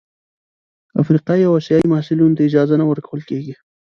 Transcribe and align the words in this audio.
افریقايي 1.01 1.43
او 1.47 1.53
اسیايي 1.59 1.87
محصلینو 1.93 2.35
ته 2.37 2.43
اجازه 2.47 2.75
نه 2.81 2.85
ورکول 2.87 3.21
کیږي. 3.29 3.53